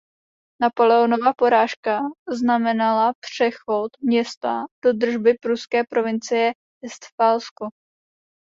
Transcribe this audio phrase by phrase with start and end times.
[0.61, 1.99] Napoleonova porážka
[2.29, 7.67] znamenala přechod města do držby pruské provincie Vestfálsko.